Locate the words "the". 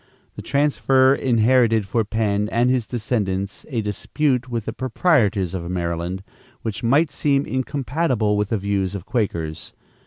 0.35-0.41, 4.65-4.73, 8.49-8.57